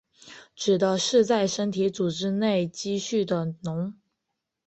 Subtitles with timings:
[0.55, 3.93] 指的是在身体组织中蓄积的脓。